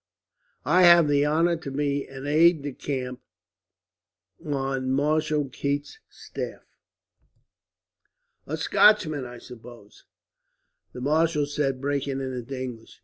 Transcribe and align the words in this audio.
I 0.65 0.81
have 0.81 1.07
the 1.07 1.27
honour 1.27 1.57
to 1.57 1.69
be 1.69 2.07
an 2.07 2.25
aide 2.25 2.63
de 2.63 2.71
camp 2.73 3.21
on 4.43 4.89
Marshal 4.89 5.47
Keith's 5.49 5.99
staff." 6.09 6.63
"A 8.47 8.57
Scotchman, 8.57 9.25
I 9.27 9.37
suppose?" 9.37 10.05
the 10.91 11.01
marshal 11.01 11.45
said, 11.45 11.79
breaking 11.81 12.19
into 12.19 12.59
English. 12.59 12.99